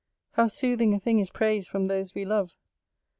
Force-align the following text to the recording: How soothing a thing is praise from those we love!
How 0.31 0.47
soothing 0.47 0.95
a 0.95 0.99
thing 0.99 1.19
is 1.19 1.29
praise 1.29 1.67
from 1.67 1.85
those 1.85 2.15
we 2.15 2.25
love! 2.25 2.57